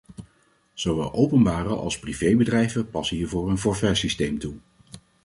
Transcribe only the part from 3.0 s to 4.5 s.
hiervoor een forfaitsysteem